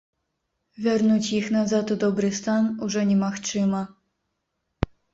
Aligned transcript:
Вярнуць 0.85 1.33
іх 1.41 1.51
назад 1.57 1.95
у 1.97 1.99
добры 2.05 2.33
стан 2.41 2.73
ужо 2.89 3.07
немагчыма. 3.13 3.81